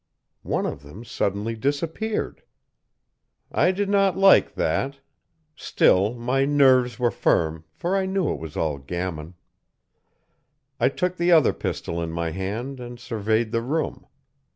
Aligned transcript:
One 0.41 0.65
of 0.65 0.81
them 0.81 1.05
suddenly 1.05 1.55
disappeared! 1.55 2.41
I 3.51 3.71
did 3.71 3.87
not 3.87 4.17
like 4.17 4.55
that, 4.55 4.97
still 5.55 6.15
my 6.15 6.43
nerves 6.43 6.97
were 6.97 7.11
firm, 7.11 7.65
for 7.71 7.95
I 7.95 8.07
knew 8.07 8.33
it 8.33 8.39
was 8.39 8.57
all 8.57 8.79
gammon. 8.79 9.35
I 10.79 10.89
took 10.89 11.17
the 11.17 11.31
other 11.31 11.53
pistol 11.53 12.01
in 12.01 12.11
my 12.11 12.31
hand 12.31 12.79
and 12.79 12.99
surveyed 12.99 13.51
the 13.51 13.61
room. 13.61 14.07